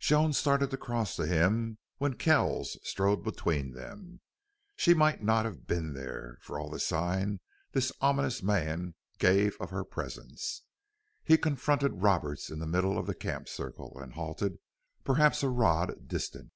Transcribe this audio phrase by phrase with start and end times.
[0.00, 4.20] Joan started to cross to him when Kells strode between them.
[4.76, 7.40] She might not have been there, for all the sign
[7.72, 10.62] this ominous man gave of her presence.
[11.24, 14.58] He confronted Roberts in the middle of the camp circle, and halted,
[15.04, 16.52] perhaps a rod distant.